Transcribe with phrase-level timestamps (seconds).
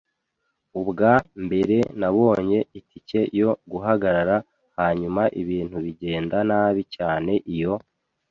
[0.79, 1.13] Ubwa
[1.45, 4.35] mbere, nabonye itike yo guhagarara
[4.79, 7.73] hanyuma ibintu bigenda nabi cyane iyo